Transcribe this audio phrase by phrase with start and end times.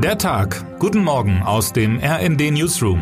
[0.00, 0.78] Der Tag.
[0.78, 3.00] Guten Morgen aus dem RND Newsroom.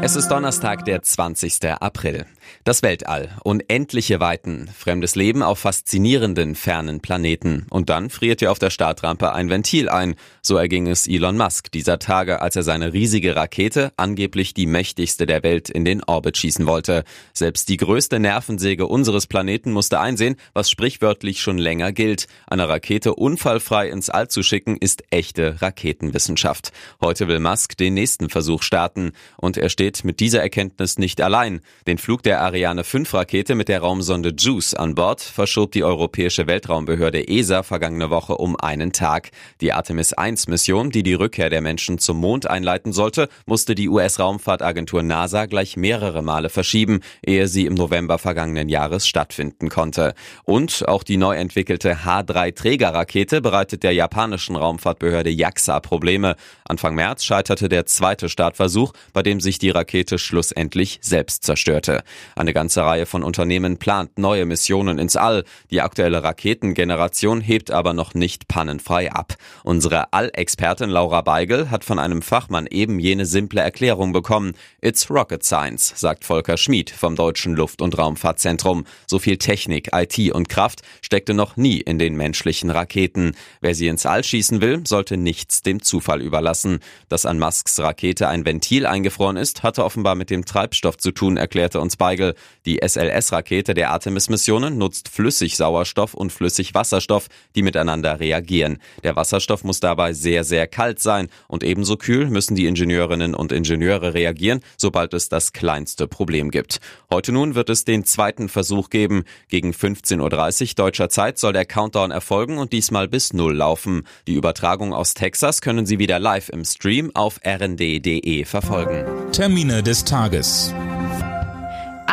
[0.00, 1.64] Es ist Donnerstag, der 20.
[1.80, 2.26] April.
[2.64, 3.30] Das Weltall.
[3.44, 4.68] Unendliche Weiten.
[4.76, 7.66] Fremdes Leben auf faszinierenden, fernen Planeten.
[7.70, 10.14] Und dann friert ihr auf der Startrampe ein Ventil ein.
[10.42, 15.26] So erging es Elon Musk dieser Tage, als er seine riesige Rakete, angeblich die mächtigste
[15.26, 17.04] der Welt, in den Orbit schießen wollte.
[17.32, 22.26] Selbst die größte Nervensäge unseres Planeten musste einsehen, was sprichwörtlich schon länger gilt.
[22.46, 26.72] Eine Rakete unfallfrei ins All zu schicken, ist echte Raketenwissenschaft.
[27.00, 29.12] Heute will Musk den nächsten Versuch starten.
[29.36, 31.60] Und er steht mit dieser Erkenntnis nicht allein.
[31.86, 36.46] Den Flug der Ariane 5 Rakete mit der Raumsonde JUICE an Bord verschob die Europäische
[36.46, 39.30] Weltraumbehörde ESA vergangene Woche um einen Tag.
[39.60, 43.88] Die Artemis 1 Mission, die die Rückkehr der Menschen zum Mond einleiten sollte, musste die
[43.88, 50.14] US-Raumfahrtagentur NASA gleich mehrere Male verschieben, ehe sie im November vergangenen Jahres stattfinden konnte.
[50.44, 56.36] Und auch die neu entwickelte H3 Trägerrakete bereitet der japanischen Raumfahrtbehörde JAXA Probleme.
[56.64, 62.02] Anfang März scheiterte der zweite Startversuch, bei dem sich die Rakete schlussendlich selbst zerstörte.
[62.36, 65.44] Eine ganze Reihe von Unternehmen plant neue Missionen ins All.
[65.70, 69.34] Die aktuelle Raketengeneration hebt aber noch nicht pannenfrei ab.
[69.64, 74.54] Unsere All-Expertin Laura Beigel hat von einem Fachmann eben jene simple Erklärung bekommen.
[74.80, 78.84] It's Rocket Science, sagt Volker Schmid vom Deutschen Luft- und Raumfahrtzentrum.
[79.06, 83.34] So viel Technik, IT und Kraft steckte noch nie in den menschlichen Raketen.
[83.60, 86.80] Wer sie ins All schießen will, sollte nichts dem Zufall überlassen.
[87.08, 91.36] Dass an Musks Rakete ein Ventil eingefroren ist, hatte offenbar mit dem Treibstoff zu tun,
[91.36, 92.34] erklärte uns Weigel.
[92.66, 98.78] Die SLS-Rakete der Artemis-Missionen nutzt Flüssigsauerstoff und Flüssigwasserstoff, die miteinander reagieren.
[99.04, 103.52] Der Wasserstoff muss dabei sehr, sehr kalt sein und ebenso kühl müssen die Ingenieurinnen und
[103.52, 106.80] Ingenieure reagieren, sobald es das kleinste Problem gibt.
[107.10, 109.24] Heute nun wird es den zweiten Versuch geben.
[109.48, 114.06] Gegen 15.30 Uhr deutscher Zeit soll der Countdown erfolgen und diesmal bis Null laufen.
[114.26, 119.06] Die Übertragung aus Texas können Sie wieder live im Stream auf rnd.de verfolgen.
[119.32, 120.74] Termine des Tages.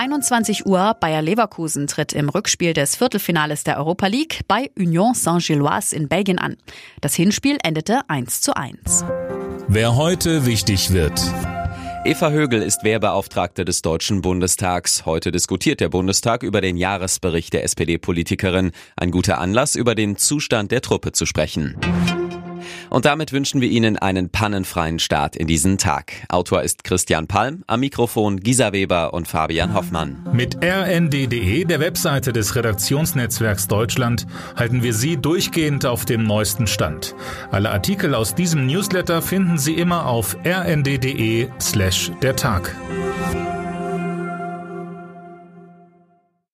[0.05, 5.95] 21 Uhr Bayer Leverkusen tritt im Rückspiel des Viertelfinales der Europa League bei Union Saint-Gilloise
[5.95, 6.57] in Belgien an.
[7.01, 9.03] Das Hinspiel endete 1 zu 1.
[9.67, 11.19] Wer heute wichtig wird.
[12.05, 15.07] Eva Högel ist Wehrbeauftragte des Deutschen Bundestags.
[15.07, 18.73] Heute diskutiert der Bundestag über den Jahresbericht der SPD-Politikerin.
[18.95, 21.77] Ein guter Anlass, über den Zustand der Truppe zu sprechen.
[22.89, 26.13] Und damit wünschen wir Ihnen einen pannenfreien Start in diesen Tag.
[26.29, 30.25] Autor ist Christian Palm, am Mikrofon Gisa Weber und Fabian Hoffmann.
[30.33, 37.15] Mit rnd.de, der Webseite des Redaktionsnetzwerks Deutschland, halten wir Sie durchgehend auf dem neuesten Stand.
[37.51, 42.75] Alle Artikel aus diesem Newsletter finden Sie immer auf rnd.de slash der Tag.